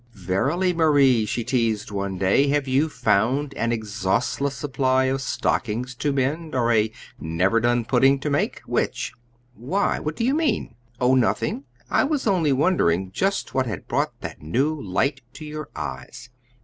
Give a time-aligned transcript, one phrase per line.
[0.15, 6.11] "Verily, Marie," she teased one day, "have you found an exhaustless supply of stockings to
[6.11, 9.13] mend, or a never done pudding to make which?"
[9.53, 9.99] "Why?
[9.99, 11.65] What do you mean?" "Oh, nothing.
[11.87, 16.31] I was only wondering just what had brought that new light to your eyes."